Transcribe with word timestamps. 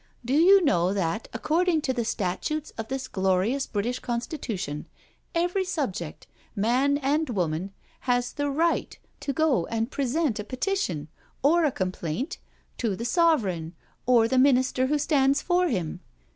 Do 0.25 0.33
you 0.33 0.65
know 0.65 0.93
that, 0.95 1.27
according 1.31 1.81
to 1.81 1.93
the 1.93 2.03
statutes 2.03 2.71
of 2.71 2.87
this 2.87 3.07
glorious 3.07 3.67
British 3.67 3.99
Constitution, 3.99 4.87
every 5.35 5.63
subject, 5.63 6.25
man 6.55 6.97
and 6.97 7.29
woman, 7.29 7.71
has 8.09 8.33
the 8.33 8.49
right 8.49 8.97
to 9.19 9.31
go 9.31 9.67
and 9.67 9.91
present 9.91 10.39
a 10.39 10.43
petition, 10.43 11.07
or 11.43 11.65
a 11.65 11.71
complaint, 11.71 12.39
to 12.79 12.95
the 12.95 13.05
Sovereign, 13.05 13.75
or 14.07 14.27
the 14.27 14.39
minister 14.39 14.87
who 14.87 14.97
stands 14.97 15.43
for 15.43 15.67
him. 15.67 15.99